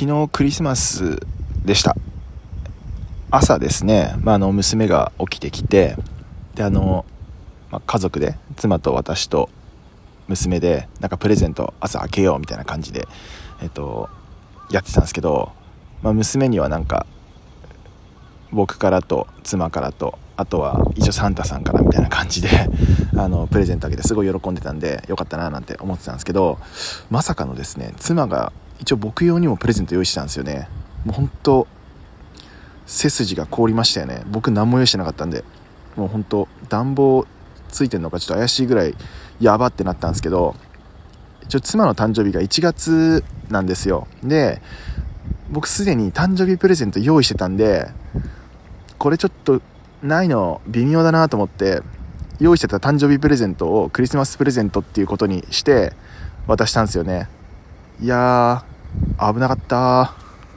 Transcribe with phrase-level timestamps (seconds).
[0.00, 1.20] 昨日クリスマス
[1.62, 1.94] でした。
[3.30, 5.94] 朝ですね、まあ、の娘が起きてきて
[6.54, 7.04] であの、
[7.70, 9.50] まあ、家族で妻と私と
[10.26, 13.08] 娘でなんかプレゼント朝開けようみたいな感じで、
[13.62, 14.08] えっと、
[14.70, 15.52] やってたんですけど、
[16.00, 17.04] まあ、娘にはなんか
[18.52, 22.48] 僕からと妻からとあとは一応サンタさんからみたいな感じで
[23.18, 26.58] あのプレゼントあげてすごい喜んでたんでよかったななんて思ってたんですけど
[27.10, 30.68] まさかのですね妻が一応僕用にもプレゼント用意してたんですよね。
[31.04, 31.66] もう本当
[32.86, 34.22] 背筋が凍りましたよね。
[34.30, 35.44] 僕何も用意してなかったんで。
[35.96, 37.26] もう本当暖房
[37.68, 38.94] ついてるのかちょっと怪しいぐらい
[39.40, 40.54] やばってなったんですけど
[41.42, 44.06] 一応妻の誕生日が1月なんですよ。
[44.22, 44.62] で
[45.50, 47.88] 僕すでに誕生日プレゼント用意してたんで
[48.98, 49.60] これちょっと
[50.02, 51.82] ないの微妙だなと思って
[52.38, 55.92] 用意してた誕生日プレゼントをクリスマスプレゼントっていうことにして
[56.46, 57.28] 渡したんですよね。
[58.02, 60.14] いやー危なかった